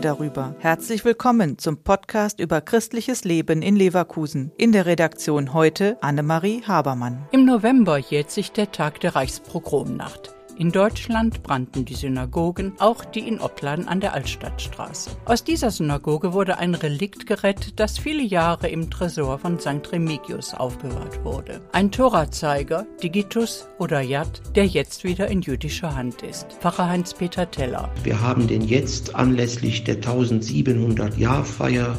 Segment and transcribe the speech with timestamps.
[0.00, 0.54] darüber.
[0.58, 4.50] Herzlich willkommen zum Podcast über christliches Leben in Leverkusen.
[4.56, 7.28] In der Redaktion heute Annemarie Habermann.
[7.30, 10.35] Im November jährt sich der Tag der Reichspogromnacht.
[10.58, 15.10] In Deutschland brannten die Synagogen, auch die in Opladen an der Altstadtstraße.
[15.26, 19.92] Aus dieser Synagoge wurde ein Relikt gerettet, das viele Jahre im Tresor von St.
[19.92, 21.60] Remigius aufbewahrt wurde.
[21.72, 26.46] Ein Torazeiger, Digitus oder Yad, der jetzt wieder in jüdischer Hand ist.
[26.60, 27.90] Pfarrer Heinz-Peter Teller.
[28.02, 31.98] Wir haben den jetzt anlässlich der 1700-Jahrfeier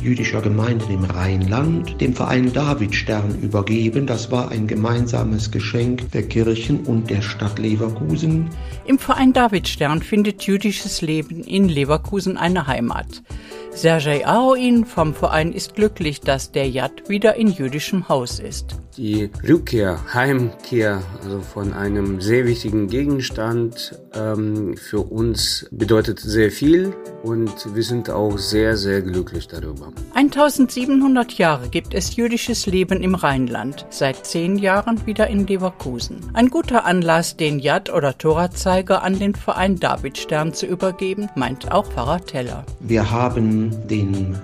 [0.00, 4.06] jüdischer Gemeinden im Rheinland dem Verein Davidstern übergeben.
[4.06, 8.50] Das war ein gemeinsames Geschenk der Kirchen und der Stadt Leverkusen.
[8.86, 13.22] Im Verein Davidstern findet jüdisches Leben in Leverkusen eine Heimat.
[13.70, 18.76] Sergei Aroin vom Verein ist glücklich, dass der Yad wieder in jüdischem Haus ist.
[18.96, 26.94] Die Rückkehr, Heimkehr also von einem sehr wichtigen Gegenstand ähm, für uns bedeutet sehr viel
[27.22, 29.92] und wir sind auch sehr, sehr glücklich darüber.
[30.14, 36.20] 1700 Jahre gibt es jüdisches Leben im Rheinland, seit zehn Jahren wieder in Leverkusen.
[36.32, 41.92] Ein guter Anlass, den Yad oder Torazeiger an den Verein Davidstern zu übergeben, meint auch
[41.92, 42.64] Pfarrer Teller.
[42.80, 44.38] Wir haben den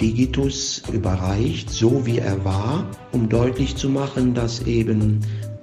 [0.00, 5.20] Digitus überreicht, so wie er war, um deutlich zu machen, dass eben